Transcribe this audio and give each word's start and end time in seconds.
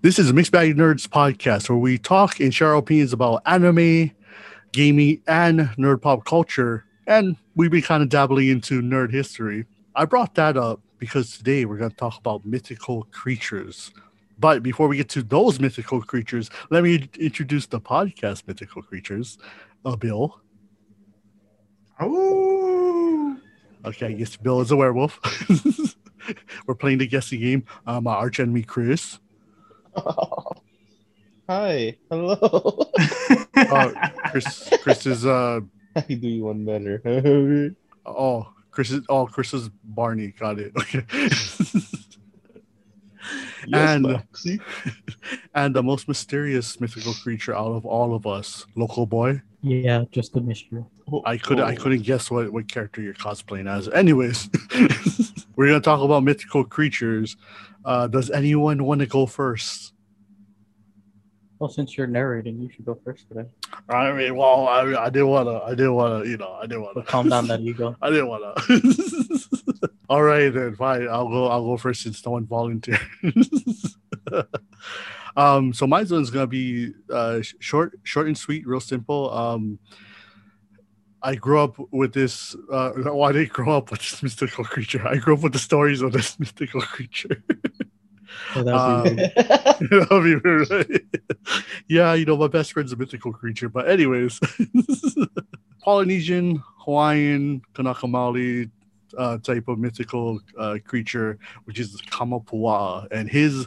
This 0.00 0.20
is 0.20 0.30
a 0.30 0.32
Mixed 0.32 0.52
Bag 0.52 0.76
Nerds 0.76 1.08
podcast 1.08 1.68
where 1.68 1.76
we 1.76 1.98
talk 1.98 2.38
and 2.38 2.54
share 2.54 2.68
our 2.68 2.76
opinions 2.76 3.12
about 3.12 3.42
anime, 3.46 4.12
gaming, 4.70 5.20
and 5.26 5.60
nerd 5.76 6.02
pop 6.02 6.24
culture. 6.24 6.84
And 7.08 7.36
we've 7.56 7.72
been 7.72 7.82
kind 7.82 8.04
of 8.04 8.08
dabbling 8.08 8.46
into 8.46 8.80
nerd 8.80 9.10
history. 9.10 9.64
I 9.96 10.04
brought 10.04 10.36
that 10.36 10.56
up 10.56 10.80
because 10.98 11.36
today 11.36 11.64
we're 11.64 11.78
going 11.78 11.90
to 11.90 11.96
talk 11.96 12.16
about 12.16 12.46
mythical 12.46 13.08
creatures. 13.10 13.90
But 14.38 14.62
before 14.62 14.86
we 14.86 14.96
get 14.96 15.08
to 15.10 15.22
those 15.24 15.58
mythical 15.58 16.00
creatures, 16.00 16.48
let 16.70 16.84
me 16.84 17.08
introduce 17.18 17.66
the 17.66 17.80
podcast 17.80 18.46
mythical 18.46 18.82
creatures. 18.82 19.36
Uh, 19.84 19.96
Bill. 19.96 20.40
Oh, 21.98 23.36
Okay, 23.84 24.06
I 24.06 24.12
guess 24.12 24.36
Bill 24.36 24.60
is 24.60 24.70
a 24.70 24.76
werewolf. 24.76 25.18
we're 26.66 26.76
playing 26.76 26.98
the 26.98 27.06
guessing 27.08 27.40
game. 27.40 27.64
Um, 27.84 28.06
our 28.06 28.18
arch 28.18 28.38
enemy, 28.38 28.62
Chris. 28.62 29.18
Hi, 31.48 31.96
hello. 32.10 32.90
Uh, 33.56 34.08
Chris, 34.30 34.70
Chris 34.82 35.06
is 35.06 35.24
uh 35.26 35.60
I 35.96 36.00
do 36.02 36.28
you 36.28 36.44
one 36.44 36.64
better. 36.64 37.74
oh 38.06 38.46
Chris 38.70 38.90
is 38.90 39.00
oh 39.08 39.26
Chris 39.26 39.54
is 39.54 39.68
Barney. 39.84 40.28
Got 40.38 40.58
it. 40.60 40.72
Okay. 40.76 41.04
yes, 43.66 43.94
And- 43.96 44.02
Maxie. 44.06 44.60
and 45.54 45.74
the 45.74 45.82
most 45.82 46.06
mysterious 46.08 46.80
mythical 46.80 47.14
creature 47.14 47.54
out 47.56 47.72
of 47.72 47.84
all 47.86 48.14
of 48.14 48.26
us, 48.26 48.66
local 48.76 49.06
boy. 49.06 49.40
Yeah, 49.60 50.04
just 50.12 50.36
a 50.36 50.40
mystery. 50.40 50.84
I 51.24 51.36
could 51.38 51.58
I 51.60 51.72
Oh. 51.72 51.76
couldn't 51.76 52.02
guess 52.02 52.30
what, 52.30 52.52
what 52.52 52.68
character 52.68 53.00
you're 53.02 53.14
cosplaying 53.14 53.68
as. 53.68 53.88
Anyways, 53.88 54.48
we're 55.58 55.66
gonna 55.66 55.80
talk 55.80 56.00
about 56.00 56.22
mythical 56.22 56.62
creatures. 56.62 57.36
Uh, 57.84 58.06
does 58.06 58.30
anyone 58.30 58.84
want 58.84 59.00
to 59.00 59.06
go 59.06 59.26
first? 59.26 59.92
Well, 61.58 61.68
since 61.68 61.98
you're 61.98 62.06
narrating, 62.06 62.60
you 62.60 62.70
should 62.70 62.84
go 62.84 62.96
first 63.04 63.26
today. 63.28 63.48
I 63.88 64.12
mean, 64.12 64.36
well, 64.36 64.68
I, 64.68 64.82
I 64.94 65.10
didn't 65.10 65.26
wanna, 65.26 65.58
I 65.58 65.70
didn't 65.70 65.94
wanna, 65.94 66.24
you 66.24 66.36
know, 66.36 66.52
I 66.52 66.62
didn't 66.62 66.82
wanna 66.82 66.94
But 66.94 67.06
calm 67.06 67.28
down 67.28 67.48
that 67.48 67.60
ego. 67.60 67.96
I 68.02 68.08
didn't 68.08 68.28
wanna. 68.28 68.54
All 70.08 70.22
right, 70.22 70.48
then 70.48 70.76
fine. 70.76 71.08
I'll 71.08 71.28
go. 71.28 71.48
I'll 71.48 71.64
go 71.64 71.76
first 71.76 72.02
since 72.02 72.24
no 72.24 72.30
one 72.32 72.46
volunteered. 72.46 73.00
um, 75.36 75.72
so 75.72 75.88
my 75.88 76.04
one's 76.04 76.30
gonna 76.30 76.46
be 76.46 76.92
uh, 77.12 77.40
short, 77.58 77.98
short 78.04 78.28
and 78.28 78.38
sweet, 78.38 78.64
real 78.64 78.78
simple. 78.78 79.34
Um, 79.34 79.80
I 81.22 81.34
grew 81.34 81.60
up 81.60 81.76
with 81.92 82.12
this. 82.14 82.54
Uh, 82.70 82.92
well, 82.96 83.24
I 83.24 83.32
didn't 83.32 83.52
grow 83.52 83.76
up 83.76 83.90
with 83.90 84.00
this 84.00 84.22
mystical 84.22 84.64
creature. 84.64 85.06
I 85.06 85.16
grew 85.16 85.34
up 85.34 85.42
with 85.42 85.52
the 85.52 85.58
stories 85.58 86.00
of 86.02 86.12
this 86.12 86.38
mystical 86.40 86.80
creature. 86.80 87.42
So 88.54 88.62
that 88.62 88.74
Um, 88.74 89.02
would 89.04 89.16
be 89.16 89.86
That'll 89.98 90.22
be 90.22 90.36
weird, 90.36 90.70
right? 90.70 91.02
yeah, 91.88 92.14
you 92.14 92.24
know, 92.24 92.36
my 92.36 92.46
best 92.48 92.72
friend's 92.72 92.92
a 92.92 92.96
mythical 92.96 93.32
creature. 93.32 93.68
But 93.68 93.88
anyways, 93.88 94.38
Polynesian, 95.82 96.62
Hawaiian, 96.78 97.62
Kanaka 97.74 98.06
Maoli 98.06 98.70
uh, 99.16 99.38
type 99.38 99.68
of 99.68 99.78
mythical 99.78 100.40
uh, 100.58 100.78
creature, 100.84 101.38
which 101.64 101.78
is 101.78 102.00
Kamapuaʻa. 102.02 103.08
And 103.10 103.28
his 103.28 103.66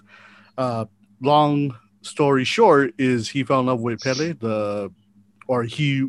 uh, 0.58 0.86
long 1.22 1.76
story 2.02 2.44
short 2.44 2.94
is 2.98 3.30
he 3.30 3.44
fell 3.44 3.60
in 3.62 3.66
love 3.68 3.82
with 3.82 4.02
Pele, 4.02 4.34
the 4.34 4.92
or 5.48 5.64
he 5.64 6.08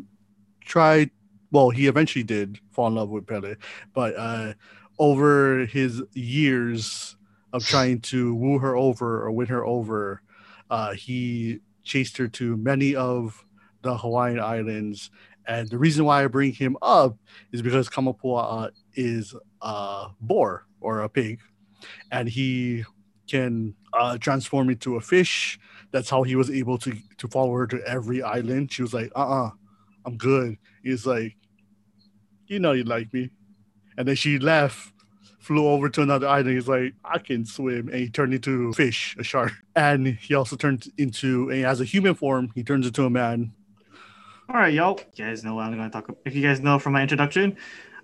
tried 0.61 1.09
well, 1.53 1.69
he 1.69 1.87
eventually 1.87 2.23
did 2.23 2.59
fall 2.71 2.87
in 2.87 2.95
love 2.95 3.09
with 3.09 3.27
Pele, 3.27 3.55
but 3.93 4.15
uh, 4.17 4.53
over 4.97 5.65
his 5.67 6.01
years 6.13 7.15
of 7.53 7.63
trying 7.63 8.01
to 8.01 8.33
woo 8.33 8.57
her 8.57 8.75
over 8.75 9.23
or 9.23 9.31
win 9.31 9.47
her 9.47 9.63
over, 9.63 10.23
uh, 10.71 10.93
he 10.93 11.59
chased 11.83 12.17
her 12.17 12.27
to 12.27 12.57
many 12.57 12.95
of 12.95 13.45
the 13.83 13.95
Hawaiian 13.95 14.39
islands. 14.39 15.11
And 15.45 15.69
the 15.69 15.77
reason 15.77 16.05
why 16.05 16.23
I 16.23 16.27
bring 16.27 16.53
him 16.53 16.75
up 16.81 17.17
is 17.51 17.61
because 17.61 17.87
Kamapuaʻa 17.87 18.67
uh, 18.67 18.69
is 18.95 19.35
a 19.61 20.07
boar 20.19 20.65
or 20.81 21.01
a 21.01 21.09
pig, 21.09 21.39
and 22.11 22.27
he 22.27 22.83
can 23.29 23.75
uh, 23.93 24.17
transform 24.17 24.71
into 24.71 24.95
a 24.95 25.01
fish. 25.01 25.59
That's 25.91 26.09
how 26.09 26.23
he 26.23 26.35
was 26.35 26.49
able 26.49 26.79
to 26.79 26.97
to 27.17 27.27
follow 27.27 27.53
her 27.53 27.67
to 27.67 27.79
every 27.85 28.23
island. 28.23 28.71
She 28.71 28.81
was 28.81 28.93
like, 28.93 29.11
"Uh, 29.15 29.19
uh-uh, 29.19 29.49
I'm 30.05 30.17
good." 30.17 30.57
He's 30.81 31.05
like, 31.05 31.35
"You 32.47 32.59
know, 32.59 32.71
you 32.73 32.83
like 32.83 33.13
me," 33.13 33.29
and 33.97 34.07
then 34.07 34.15
she 34.15 34.39
left 34.39 34.93
flew 35.43 35.67
over 35.67 35.89
to 35.89 36.01
another 36.01 36.27
island. 36.27 36.55
He's 36.55 36.69
like, 36.69 36.93
I 37.03 37.19
can 37.19 37.45
swim. 37.45 37.89
And 37.89 37.97
he 37.97 38.09
turned 38.09 38.33
into 38.33 38.69
a 38.69 38.73
fish, 38.73 39.15
a 39.19 39.23
shark. 39.23 39.51
And 39.75 40.07
he 40.07 40.33
also 40.35 40.55
turned 40.55 40.87
into, 40.97 41.49
and 41.49 41.65
as 41.65 41.81
a 41.81 41.83
human 41.83 42.15
form, 42.15 42.51
he 42.55 42.63
turns 42.63 42.87
into 42.87 43.03
a 43.03 43.09
man. 43.09 43.51
all 44.47 44.55
right, 44.55 44.73
y'all. 44.73 44.99
You 45.15 45.25
guys 45.25 45.43
know 45.43 45.55
what 45.55 45.65
I'm 45.65 45.75
going 45.75 45.89
to 45.89 45.93
talk 45.93 46.07
about. 46.07 46.21
If 46.25 46.33
you 46.33 46.41
guys 46.41 46.61
know 46.61 46.79
from 46.79 46.93
my 46.93 47.01
introduction, 47.01 47.57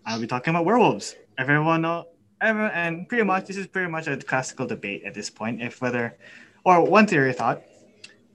I'll 0.05 0.19
be 0.19 0.27
talking 0.27 0.51
about 0.51 0.65
werewolves. 0.65 1.15
Everyone 1.37 1.81
know, 1.81 2.07
everyone, 2.41 2.71
and 2.71 3.07
pretty 3.07 3.23
much 3.23 3.45
this 3.45 3.55
is 3.55 3.67
pretty 3.67 3.89
much 3.89 4.07
a 4.07 4.17
classical 4.17 4.67
debate 4.67 5.03
at 5.05 5.13
this 5.13 5.29
point. 5.29 5.61
If 5.61 5.81
whether, 5.81 6.17
or 6.65 6.83
one 6.83 7.07
theory 7.07 7.31
thought, 7.31 7.61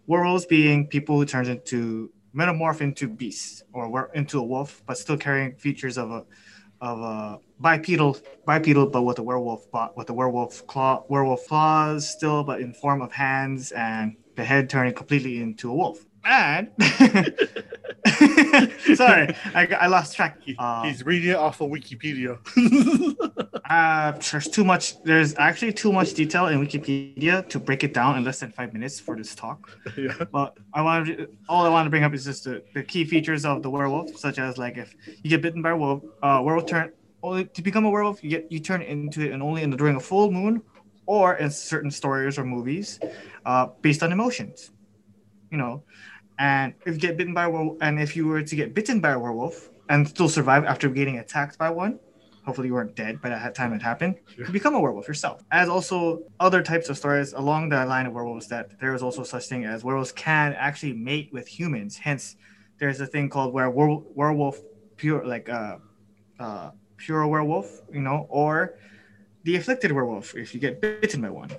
werewolves 0.06 0.46
being 0.46 0.86
people 0.86 1.18
who 1.18 1.26
turns 1.26 1.48
into 1.48 2.10
metamorph 2.34 2.80
into 2.80 3.08
beasts 3.08 3.62
or 3.72 3.88
were 3.88 4.10
into 4.14 4.38
a 4.38 4.42
wolf, 4.44 4.82
but 4.86 4.98
still 4.98 5.16
carrying 5.16 5.54
features 5.56 5.96
of 5.98 6.10
a 6.10 6.24
of 6.80 7.00
a 7.00 7.38
bipedal 7.60 8.18
bipedal, 8.46 8.86
but 8.86 9.02
with 9.02 9.18
a 9.18 9.22
werewolf 9.22 9.66
with 9.96 10.06
the 10.08 10.12
werewolf 10.14 10.66
claw 10.66 11.02
werewolf 11.08 11.46
claws 11.46 12.08
still, 12.08 12.42
but 12.44 12.60
in 12.60 12.72
form 12.74 13.00
of 13.00 13.12
hands 13.12 13.72
and 13.72 14.16
the 14.36 14.44
head 14.44 14.68
turning 14.68 14.92
completely 14.92 15.40
into 15.40 15.70
a 15.70 15.74
wolf. 15.74 16.04
And 16.26 16.70
sorry, 18.96 19.34
I, 19.54 19.68
I 19.80 19.86
lost 19.86 20.16
track. 20.16 20.38
He- 20.42 20.56
Uh, 20.58 20.82
he's 20.84 21.04
reading 21.04 21.30
it 21.30 21.36
off 21.36 21.60
of 21.60 21.70
Wikipedia. 21.70 22.38
uh, 23.68 24.12
there's 24.12 24.48
too 24.48 24.64
much. 24.64 25.02
There's 25.04 25.34
actually 25.38 25.72
too 25.72 25.90
much 25.90 26.12
detail 26.12 26.48
in 26.48 26.60
Wikipedia 26.64 27.48
to 27.48 27.58
break 27.58 27.82
it 27.82 27.94
down 27.94 28.18
in 28.18 28.24
less 28.24 28.40
than 28.40 28.52
five 28.52 28.74
minutes 28.74 29.00
for 29.00 29.16
this 29.16 29.34
talk. 29.34 29.78
yeah. 29.96 30.12
But 30.30 30.58
I 30.74 30.82
want 30.82 31.06
to, 31.06 31.28
all 31.48 31.64
I 31.64 31.70
want 31.70 31.86
to 31.86 31.90
bring 31.90 32.04
up 32.04 32.12
is 32.12 32.24
just 32.24 32.44
the, 32.44 32.62
the 32.74 32.82
key 32.82 33.04
features 33.04 33.46
of 33.46 33.62
the 33.62 33.70
werewolf, 33.70 34.18
such 34.18 34.38
as 34.38 34.58
like 34.58 34.76
if 34.76 34.94
you 35.22 35.30
get 35.30 35.40
bitten 35.40 35.62
by 35.62 35.70
a 35.70 35.76
wolf, 35.76 36.02
uh, 36.22 36.42
werewolf 36.44 36.66
turn 36.66 36.92
only 37.22 37.46
to 37.46 37.62
become 37.62 37.86
a 37.86 37.90
werewolf, 37.90 38.22
you 38.22 38.28
get 38.28 38.52
you 38.52 38.60
turn 38.60 38.82
into 38.82 39.22
it 39.22 39.32
and 39.32 39.42
only 39.42 39.62
in 39.62 39.70
the, 39.70 39.76
during 39.78 39.96
a 39.96 40.00
full 40.00 40.30
moon, 40.30 40.62
or 41.06 41.36
in 41.36 41.50
certain 41.50 41.90
stories 41.90 42.38
or 42.38 42.44
movies, 42.44 43.00
uh, 43.46 43.68
based 43.80 44.02
on 44.02 44.12
emotions, 44.12 44.72
you 45.50 45.56
know. 45.56 45.82
And 46.38 46.74
if 46.84 46.94
you 46.94 47.00
get 47.00 47.16
bitten 47.16 47.32
by 47.32 47.44
a 47.44 47.50
werewolf, 47.50 47.78
and 47.80 47.98
if 47.98 48.14
you 48.14 48.26
were 48.26 48.42
to 48.42 48.56
get 48.56 48.74
bitten 48.74 49.00
by 49.00 49.12
a 49.12 49.18
werewolf 49.18 49.70
and 49.88 50.06
still 50.06 50.28
survive 50.28 50.64
after 50.64 50.90
getting 50.90 51.18
attacked 51.18 51.56
by 51.56 51.70
one, 51.70 51.98
hopefully 52.44 52.68
you 52.68 52.74
weren't 52.74 52.94
dead 52.94 53.20
by 53.20 53.30
that 53.30 53.54
time 53.54 53.72
it 53.72 53.82
happened. 53.82 54.16
You 54.36 54.46
become 54.46 54.74
a 54.74 54.80
werewolf 54.80 55.08
yourself. 55.08 55.42
As 55.50 55.68
also 55.68 56.20
other 56.38 56.62
types 56.62 56.88
of 56.88 56.98
stories 56.98 57.32
along 57.32 57.70
the 57.70 57.84
line 57.86 58.06
of 58.06 58.12
werewolves 58.12 58.48
that 58.48 58.78
there 58.80 58.94
is 58.94 59.02
also 59.02 59.22
such 59.22 59.46
thing 59.46 59.64
as 59.64 59.82
werewolves 59.82 60.12
can 60.12 60.52
actually 60.54 60.92
mate 60.92 61.30
with 61.32 61.48
humans. 61.48 61.96
Hence, 61.96 62.36
there's 62.78 63.00
a 63.00 63.06
thing 63.06 63.28
called 63.28 63.52
where 63.54 63.70
were- 63.70 64.02
werewolf 64.14 64.60
pure 64.96 65.24
like 65.26 65.48
uh, 65.48 65.76
uh, 66.38 66.70
pure 66.96 67.26
werewolf, 67.26 67.80
you 67.92 68.00
know, 68.00 68.26
or 68.28 68.74
the 69.44 69.56
afflicted 69.56 69.92
werewolf 69.92 70.34
if 70.34 70.54
you 70.54 70.60
get 70.60 70.80
bitten 70.80 71.20
by 71.20 71.30
one. 71.30 71.50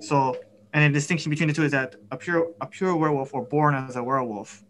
So, 0.00 0.36
and 0.72 0.94
the 0.94 0.96
distinction 0.96 1.30
between 1.30 1.48
the 1.48 1.54
two 1.54 1.64
is 1.64 1.72
that 1.72 1.96
a 2.10 2.16
pure 2.16 2.52
a 2.60 2.66
pure 2.66 2.94
werewolf 2.96 3.34
or 3.34 3.42
born 3.42 3.74
as 3.74 3.96
a 3.96 4.02
werewolf 4.02 4.62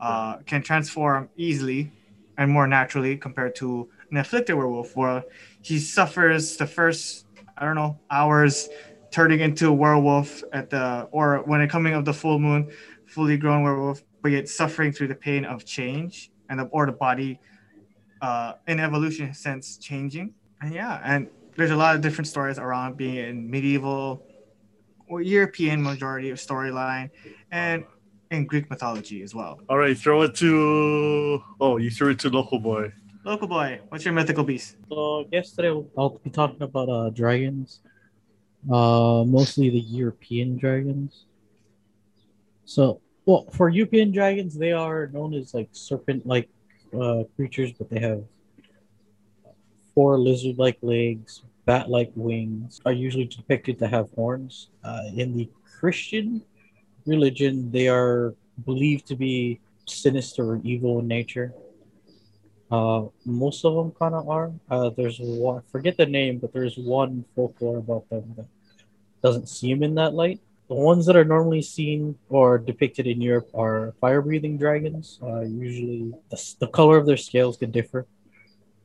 uh, 0.00 0.38
can 0.46 0.62
transform 0.62 1.30
easily 1.36 1.92
and 2.36 2.50
more 2.50 2.66
naturally 2.66 3.16
compared 3.16 3.54
to 3.56 3.88
an 4.10 4.16
afflicted 4.16 4.56
werewolf 4.56 4.96
where 4.96 5.24
he 5.62 5.78
suffers 5.78 6.56
the 6.56 6.66
first 6.66 7.26
I 7.56 7.64
don't 7.64 7.74
know 7.74 7.98
hours 8.10 8.68
turning 9.10 9.40
into 9.40 9.68
a 9.68 9.72
werewolf 9.72 10.42
at 10.52 10.70
the 10.70 11.08
or 11.10 11.38
when 11.44 11.60
it 11.60 11.68
coming 11.68 11.94
of 11.94 12.04
the 12.04 12.14
full 12.14 12.38
moon, 12.38 12.70
fully 13.06 13.36
grown 13.36 13.62
werewolf, 13.62 14.02
but 14.22 14.30
yet 14.32 14.48
suffering 14.48 14.92
through 14.92 15.08
the 15.08 15.14
pain 15.14 15.44
of 15.44 15.64
change 15.64 16.30
and 16.48 16.60
the, 16.60 16.64
or 16.64 16.86
the 16.86 16.92
body 16.92 17.38
uh, 18.22 18.54
in 18.66 18.80
evolution 18.80 19.32
sense 19.34 19.76
changing. 19.76 20.34
And 20.62 20.72
yeah, 20.72 21.00
and 21.04 21.28
there's 21.56 21.70
a 21.70 21.76
lot 21.76 21.94
of 21.94 22.00
different 22.00 22.28
stories 22.28 22.58
around 22.58 22.96
being 22.96 23.16
in 23.16 23.50
medieval 23.50 24.24
or 25.08 25.20
European 25.20 25.82
majority 25.82 26.30
of 26.30 26.38
storyline 26.38 27.10
and 27.50 27.84
in 28.30 28.46
Greek 28.46 28.70
mythology 28.70 29.22
as 29.22 29.34
well. 29.34 29.60
All 29.68 29.78
right, 29.78 29.96
throw 29.98 30.22
it 30.22 30.34
to. 30.36 31.42
Oh, 31.60 31.78
you 31.78 31.90
threw 31.90 32.10
it 32.10 32.18
to 32.20 32.30
local 32.30 32.60
boy. 32.60 32.92
Local 33.22 33.48
boy, 33.48 33.80
what's 33.90 34.04
your 34.04 34.14
mythical 34.14 34.44
beast? 34.44 34.76
So 34.88 35.26
yesterday 35.30 35.68
I'll 35.96 36.18
be 36.24 36.30
talking 36.30 36.62
about 36.62 36.88
uh 36.88 37.10
dragons, 37.10 37.80
uh 38.72 39.24
mostly 39.26 39.68
the 39.68 39.80
European 39.80 40.56
dragons. 40.56 41.26
So 42.64 43.02
well 43.26 43.46
for 43.52 43.68
European 43.68 44.10
dragons 44.10 44.56
they 44.56 44.72
are 44.72 45.08
known 45.08 45.34
as 45.34 45.52
like 45.52 45.68
serpent 45.72 46.26
like 46.26 46.48
uh 46.98 47.24
creatures, 47.36 47.72
but 47.72 47.90
they 47.90 48.00
have 48.00 48.24
four 49.94 50.18
lizard 50.18 50.56
like 50.56 50.78
legs, 50.80 51.42
bat-like 51.66 52.12
wings 52.14 52.80
are 52.86 52.92
usually 52.92 53.26
depicted 53.26 53.78
to 53.80 53.86
have 53.86 54.08
horns. 54.14 54.70
Uh, 54.82 55.02
in 55.14 55.36
the 55.36 55.48
Christian 55.78 56.42
religion, 57.04 57.70
they 57.70 57.88
are 57.88 58.34
believed 58.64 59.06
to 59.08 59.16
be 59.16 59.60
sinister 59.86 60.52
or 60.52 60.60
evil 60.64 61.00
in 61.00 61.08
nature. 61.08 61.52
Uh, 62.70 63.06
most 63.24 63.64
of 63.64 63.74
them 63.74 63.90
kind 63.92 64.14
of 64.14 64.28
are. 64.28 64.52
Uh, 64.70 64.90
there's 64.90 65.18
one, 65.18 65.62
forget 65.72 65.96
the 65.96 66.06
name, 66.06 66.38
but 66.38 66.52
there's 66.52 66.78
one 66.78 67.24
folklore 67.34 67.78
about 67.78 68.08
them 68.10 68.34
that 68.36 68.46
doesn't 69.22 69.48
seem 69.48 69.82
in 69.82 69.94
that 69.96 70.14
light. 70.14 70.40
The 70.68 70.76
ones 70.76 71.04
that 71.06 71.16
are 71.16 71.24
normally 71.24 71.62
seen 71.62 72.16
or 72.28 72.56
depicted 72.56 73.08
in 73.08 73.20
Europe 73.20 73.50
are 73.54 73.92
fire-breathing 74.00 74.56
dragons. 74.56 75.18
Uh, 75.20 75.40
usually, 75.40 76.14
the, 76.30 76.54
the 76.60 76.68
color 76.68 76.96
of 76.96 77.06
their 77.06 77.16
scales 77.16 77.56
can 77.56 77.72
differ. 77.72 78.06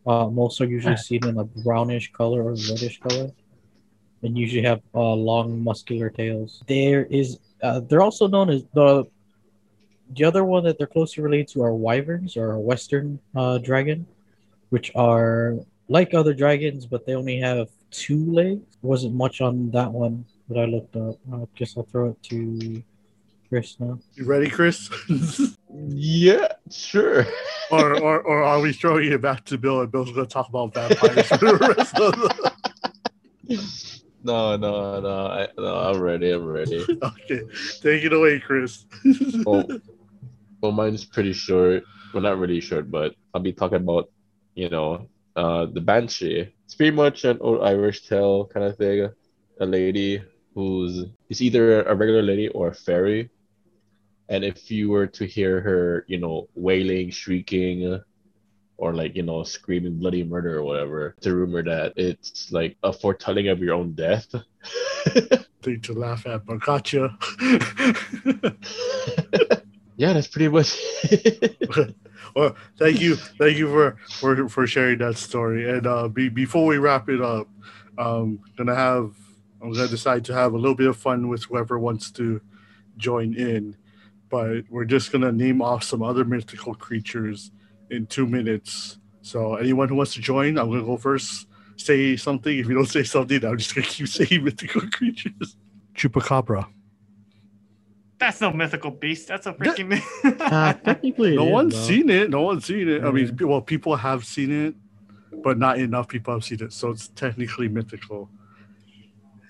Uh, 0.08 0.28
most 0.30 0.60
are 0.62 0.66
usually 0.66 0.98
seen 0.98 1.26
in 1.26 1.38
a 1.38 1.44
brownish 1.44 2.12
color 2.12 2.44
or 2.44 2.52
reddish 2.52 3.00
color, 3.00 3.32
and 4.24 4.38
usually 4.38 4.64
have 4.64 4.82
uh, 4.96 5.14
long, 5.14 5.64
muscular 5.64 6.10
tails. 6.10 6.64
There 6.68 7.06
is, 7.06 7.38
uh, 7.62 7.82
they're 7.82 8.02
also 8.02 8.28
known 8.28 8.50
as 8.50 8.64
the 8.74 9.06
the 10.14 10.24
other 10.24 10.44
one 10.44 10.64
that 10.64 10.78
they're 10.78 10.88
closely 10.88 11.24
related 11.24 11.48
to 11.50 11.64
are 11.64 11.74
wyverns 11.74 12.38
or 12.38 12.52
a 12.52 12.60
western 12.60 13.20
uh, 13.36 13.58
dragon, 13.58 14.06
which 14.70 14.92
are 14.96 15.56
like 15.88 16.14
other 16.14 16.34
dragons, 16.34 16.86
but 16.86 17.06
they 17.06 17.16
only 17.16 17.40
have 17.40 17.70
two 17.92 18.32
legs. 18.32 18.78
Wasn't 18.82 19.14
much 19.16 19.42
on 19.42 19.72
that 19.72 19.92
one 19.92 20.26
that 20.50 20.60
I 20.60 20.66
looked 20.66 20.96
up. 20.96 21.16
I 21.34 21.48
guess 21.56 21.76
I'll 21.78 21.84
throw 21.84 22.10
it 22.10 22.24
to 22.24 22.84
Chris 23.50 23.80
now. 23.80 24.00
You 24.16 24.26
ready, 24.26 24.50
Chris? 24.50 24.90
Yeah, 25.74 26.48
sure. 26.72 27.26
or, 27.72 28.00
or 28.02 28.22
or 28.22 28.44
are 28.44 28.60
we 28.60 28.74
throwing 28.74 29.12
it 29.12 29.22
back 29.22 29.44
to 29.46 29.58
Bill 29.58 29.82
and 29.82 29.92
Bill's 29.92 30.12
gonna 30.12 30.26
talk 30.26 30.50
about 30.50 30.74
vampires 30.74 31.28
for 31.28 31.38
the 31.38 31.76
rest 31.78 32.00
of 32.00 32.12
the 32.14 32.56
No, 34.26 34.58
no, 34.58 35.00
no. 35.00 35.28
I, 35.28 35.48
no, 35.56 35.76
I'm 35.76 36.02
ready. 36.02 36.32
I'm 36.32 36.46
ready. 36.46 36.84
Okay. 37.04 37.42
Take 37.82 38.04
it 38.04 38.12
away, 38.12 38.40
Chris. 38.40 38.86
Well, 39.46 39.68
well, 40.62 40.72
mine's 40.72 41.06
pretty 41.06 41.34
short. 41.34 41.84
Well, 42.14 42.24
not 42.24 42.40
really 42.40 42.62
short, 42.62 42.90
but 42.90 43.16
I'll 43.34 43.42
be 43.42 43.54
talking 43.54 43.78
about, 43.78 44.10
you 44.56 44.70
know, 44.70 45.08
uh, 45.36 45.66
the 45.66 45.82
banshee. 45.82 46.54
It's 46.64 46.76
pretty 46.76 46.96
much 46.96 47.26
an 47.26 47.38
old 47.42 47.64
Irish 47.64 48.08
tale 48.08 48.46
kind 48.46 48.66
of 48.66 48.78
thing. 48.78 49.10
A 49.60 49.66
lady 49.66 50.24
who's 50.54 51.06
is 51.30 51.42
either 51.42 51.84
a 51.84 51.96
regular 51.96 52.22
lady 52.22 52.48
or 52.50 52.70
a 52.70 52.74
fairy, 52.74 53.30
and 54.30 54.44
if 54.44 54.72
you 54.72 54.90
were 54.90 55.08
to 55.08 55.26
hear 55.26 55.62
her, 55.62 56.06
you 56.08 56.20
know, 56.20 56.48
wailing, 56.56 57.10
shrieking, 57.10 58.02
or 58.78 58.94
like 58.94 59.16
you 59.16 59.24
know, 59.24 59.44
screaming 59.44 59.98
bloody 59.98 60.24
murder 60.24 60.58
or 60.58 60.64
whatever, 60.64 61.16
it's 61.18 61.28
a 61.28 61.36
rumor 61.36 61.64
that 61.64 61.94
it's 61.96 62.52
like 62.52 62.78
a 62.84 62.92
foretelling 62.92 63.50
of 63.50 63.60
your 63.60 63.76
own 63.76 63.94
death. 63.94 64.34
Thing 65.62 65.82
to 65.82 65.94
laugh 65.94 66.26
at, 66.28 66.46
but 66.46 66.62
gotcha. 66.62 67.18
yeah, 69.98 70.14
that's 70.14 70.28
pretty 70.28 70.50
much. 70.50 70.78
well, 72.36 72.56
thank 72.78 73.00
you, 73.00 73.16
thank 73.16 73.58
you 73.58 73.70
for 73.70 73.98
for 74.20 74.50
for 74.50 74.68
sharing 74.68 74.98
that 75.00 75.18
story. 75.18 75.70
And 75.70 75.88
uh, 75.88 76.08
be, 76.08 76.30
before 76.30 76.66
we 76.66 76.78
wrap 76.78 77.10
it 77.10 77.22
up, 77.22 77.48
um, 77.98 78.40
gonna 78.58 78.76
have 78.76 79.16
I'm 79.62 79.72
gonna 79.72 79.88
decide 79.88 80.26
to 80.26 80.34
have 80.34 80.54
a 80.54 80.58
little 80.58 80.76
bit 80.76 80.88
of 80.88 80.98
fun 80.98 81.28
with 81.30 81.44
whoever 81.46 81.80
wants 81.80 82.12
to 82.12 82.42
join 82.98 83.34
in, 83.36 83.78
but 84.30 84.64
we're 84.70 84.86
just 84.86 85.12
gonna 85.12 85.32
name 85.32 85.62
off 85.62 85.84
some 85.84 86.04
other 86.04 86.26
mythical 86.26 86.76
creatures 86.76 87.52
in 87.90 88.06
two 88.08 88.28
minutes. 88.28 89.00
So 89.22 89.56
anyone 89.56 89.88
who 89.90 89.96
wants 89.96 90.14
to 90.16 90.22
join, 90.22 90.58
I'm 90.58 90.70
gonna 90.70 90.84
go 90.84 90.98
first. 90.98 91.48
Say 91.78 92.16
something. 92.16 92.58
If 92.58 92.68
you 92.68 92.76
don't 92.76 92.86
say 92.86 93.04
something, 93.04 93.44
I'm 93.44 93.58
just 93.58 93.76
gonna 93.76 93.88
keep 93.88 94.08
saying 94.10 94.44
mythical 94.44 94.82
creatures. 94.92 95.58
Chupacabra. 95.94 96.68
That's 98.20 98.40
no 98.42 98.52
mythical 98.52 98.92
beast. 98.92 99.28
That's 99.28 99.46
a 99.48 99.54
freaking. 99.54 100.02
Uh, 100.40 100.74
technically, 100.74 101.36
No 101.36 101.46
is, 101.48 101.52
one's 101.52 101.74
though. 101.74 101.82
seen 101.82 102.10
it. 102.10 102.30
No 102.30 102.42
one's 102.42 102.66
seen 102.66 102.88
it. 102.88 103.04
I 103.04 103.12
mean, 103.12 103.36
well, 103.42 103.62
people 103.62 103.96
have 103.96 104.26
seen 104.26 104.52
it, 104.68 104.76
but 105.44 105.58
not 105.58 105.80
enough 105.80 106.08
people 106.08 106.34
have 106.34 106.44
seen 106.44 106.64
it. 106.64 106.72
So 106.74 106.92
it's 106.92 107.10
technically 107.10 107.68
mythical. 107.68 108.30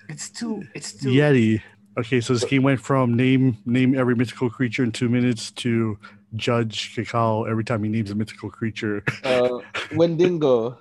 it's 0.08 0.28
too. 0.30 0.62
It's 0.74 0.92
too. 0.92 1.10
Yeti. 1.10 1.62
Okay, 1.98 2.20
so 2.20 2.34
this 2.34 2.44
game 2.44 2.62
went 2.62 2.80
from 2.80 3.14
name 3.14 3.56
name 3.64 3.96
every 3.98 4.14
mythical 4.14 4.50
creature 4.50 4.82
in 4.84 4.92
two 4.92 5.08
minutes 5.08 5.50
to 5.52 5.98
judge 6.34 6.94
Cacao 6.94 7.44
every 7.44 7.64
time 7.64 7.82
he 7.84 7.88
names 7.88 8.10
a 8.10 8.14
mythical 8.14 8.50
creature. 8.50 9.02
uh, 9.24 9.58
Wendigo. 9.94 10.78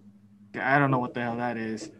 I 0.60 0.78
don't 0.78 0.90
know 0.92 1.00
what 1.00 1.14
the 1.14 1.22
hell 1.22 1.36
that 1.38 1.56
is. 1.56 1.90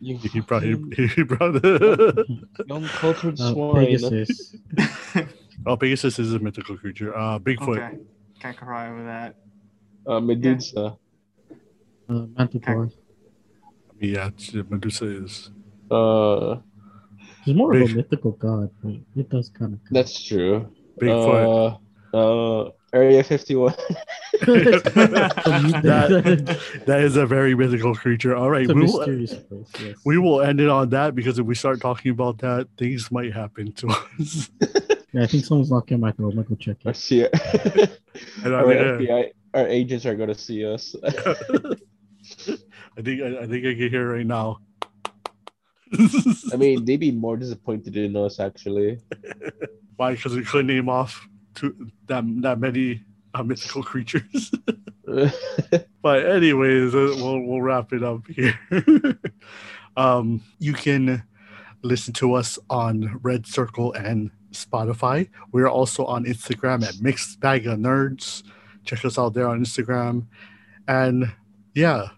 You 0.00 0.18
he 0.18 0.40
brought 0.40 0.62
he, 0.62 0.76
he 1.16 1.22
brought 1.22 1.52
the 1.62 2.24
young 2.66 2.84
cultured 2.84 3.40
Uh, 3.40 3.52
swine. 3.52 3.86
Pegasus. 3.86 4.56
oh 5.66 5.76
Pegasus 5.76 6.18
is 6.18 6.34
a 6.34 6.38
mythical 6.38 6.76
creature. 6.76 7.16
Uh, 7.16 7.38
Bigfoot. 7.38 7.78
okay. 7.78 7.98
Can't 8.40 8.56
cry 8.56 8.90
over 8.90 9.04
that. 9.04 9.36
Uh, 10.06 10.20
Medusa. 10.20 10.96
Uh, 12.08 12.26
Manticore. 12.36 12.90
I 12.90 13.94
mean, 14.00 14.14
yeah, 14.14 14.30
Medusa 14.68 15.06
is. 15.06 15.50
Uh, 15.90 16.56
He's 17.44 17.54
more 17.56 17.74
of 17.74 17.90
a 17.90 17.94
mythical 17.94 18.32
god, 18.32 18.70
but 18.82 18.94
it 19.16 19.28
does 19.30 19.48
kind 19.48 19.74
of. 19.74 19.80
that's 19.90 20.22
true. 20.22 20.68
Bigfoot. 21.00 21.78
Uh, 22.14 22.16
uh, 22.16 22.70
Area 22.94 23.24
51. 23.24 23.72
that, 24.42 26.58
that 26.86 27.00
is 27.00 27.16
a 27.16 27.24
very 27.24 27.54
mythical 27.54 27.94
creature. 27.94 28.36
All 28.36 28.50
right, 28.50 28.68
we 28.68 28.74
will, 28.74 29.04
place. 29.04 29.34
Yes. 29.80 29.96
we 30.04 30.18
will 30.18 30.42
end 30.42 30.60
it 30.60 30.68
on 30.68 30.90
that 30.90 31.14
because 31.14 31.38
if 31.38 31.46
we 31.46 31.54
start 31.54 31.80
talking 31.80 32.10
about 32.10 32.38
that, 32.38 32.68
things 32.76 33.10
might 33.10 33.32
happen 33.32 33.72
to 33.72 33.88
us. 33.88 34.50
Yeah, 35.12 35.22
I 35.22 35.26
think 35.26 35.44
someone's 35.44 35.70
knocking 35.70 35.96
on 35.96 36.00
my 36.00 36.12
door. 36.12 36.30
I'm 36.30 36.36
gonna 36.36 36.48
go 36.48 36.54
check 36.54 36.78
Our, 36.84 36.92
it. 36.92 36.96
C- 36.96 37.22
And 38.44 38.54
I 38.54 38.58
our 38.58 38.66
mean, 38.66 38.78
uh, 38.78 38.82
FBI, 38.82 39.30
our 39.54 39.68
agents 39.68 40.06
are 40.06 40.14
gonna 40.14 40.34
see 40.34 40.64
us. 40.64 40.94
I 41.04 41.12
think 43.02 43.22
I, 43.22 43.40
I 43.40 43.46
think 43.46 43.66
I 43.66 43.74
can 43.74 43.90
hear 43.90 44.14
right 44.14 44.26
now. 44.26 44.58
I 46.52 46.56
mean, 46.56 46.84
they'd 46.84 46.98
be 46.98 47.10
more 47.10 47.36
disappointed 47.36 47.96
in 47.96 48.16
us 48.16 48.40
actually. 48.40 49.00
Why? 49.96 50.14
Because 50.14 50.34
we 50.34 50.44
couldn't 50.44 50.68
name 50.68 50.88
off 50.88 51.28
two, 51.54 51.90
that 52.06 52.24
that 52.42 52.58
many 52.58 53.02
uh, 53.34 53.42
mythical 53.42 53.82
creatures. 53.82 54.52
but 56.02 56.26
anyways, 56.26 56.94
uh, 56.94 57.14
we'll 57.16 57.40
we'll 57.40 57.62
wrap 57.62 57.92
it 57.92 58.02
up 58.02 58.26
here. 58.28 58.58
um, 59.96 60.42
you 60.58 60.72
can 60.72 61.22
listen 61.82 62.12
to 62.14 62.34
us 62.34 62.58
on 62.70 63.18
Red 63.22 63.46
Circle 63.46 63.92
and 63.94 64.30
Spotify. 64.52 65.28
We're 65.52 65.68
also 65.68 66.04
on 66.04 66.24
Instagram 66.24 66.84
at 66.84 67.00
Mixed 67.00 67.40
Bag 67.40 67.66
of 67.66 67.78
Nerds. 67.78 68.42
Check 68.84 69.04
us 69.04 69.18
out 69.18 69.34
there 69.34 69.48
on 69.48 69.64
Instagram. 69.64 70.26
And 70.88 71.32
yeah, 71.74 72.08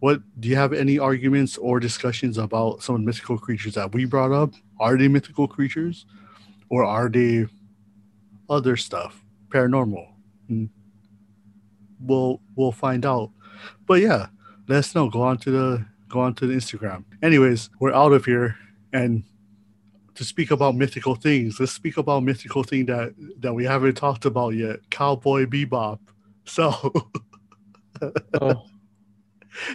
what 0.00 0.22
do 0.40 0.48
you 0.48 0.56
have 0.56 0.72
any 0.72 0.98
arguments 0.98 1.58
or 1.58 1.80
discussions 1.80 2.38
about 2.38 2.82
some 2.82 2.94
of 2.94 3.00
the 3.00 3.06
mythical 3.06 3.38
creatures 3.38 3.74
that 3.74 3.92
we 3.92 4.04
brought 4.04 4.32
up? 4.32 4.52
Are 4.78 4.96
they 4.96 5.08
mythical 5.08 5.48
creatures, 5.48 6.06
or 6.68 6.84
are 6.84 7.08
they 7.08 7.46
other 8.48 8.76
stuff, 8.76 9.24
paranormal? 9.48 10.08
Mm. 10.50 10.68
We'll 12.00 12.40
we'll 12.56 12.72
find 12.72 13.04
out. 13.04 13.30
But 13.86 14.00
yeah, 14.00 14.28
let 14.68 14.78
us 14.78 14.94
know. 14.94 15.08
Go 15.08 15.22
on 15.22 15.38
to 15.38 15.50
the 15.50 15.86
go 16.08 16.20
on 16.20 16.34
to 16.36 16.46
the 16.46 16.54
Instagram. 16.54 17.04
Anyways, 17.22 17.70
we're 17.80 17.92
out 17.92 18.12
of 18.12 18.24
here, 18.24 18.56
and 18.92 19.24
to 20.14 20.24
speak 20.24 20.50
about 20.50 20.74
mythical 20.74 21.14
things, 21.14 21.60
let's 21.60 21.72
speak 21.72 21.96
about 21.96 22.24
mythical 22.24 22.62
thing 22.62 22.86
that 22.86 23.14
that 23.40 23.54
we 23.54 23.64
haven't 23.64 23.94
talked 23.94 24.24
about 24.24 24.50
yet. 24.50 24.80
Cowboy 24.90 25.46
Bebop. 25.46 25.98
So 26.44 26.72
oh, 28.40 28.64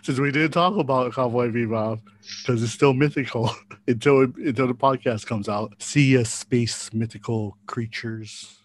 since 0.02 0.20
we 0.20 0.32
didn't 0.32 0.52
talk 0.52 0.76
about 0.78 1.14
Cowboy 1.14 1.50
Bebop 1.50 2.02
because 2.42 2.64
it's 2.64 2.74
still 2.74 2.94
mythical 2.94 3.52
until 3.88 4.22
until 4.22 4.68
the 4.68 4.76
podcast 4.76 5.26
comes 5.26 5.48
out. 5.48 5.74
See 5.80 6.16
ya, 6.16 6.24
space 6.24 6.92
mythical 6.94 7.58
creatures. 7.66 8.60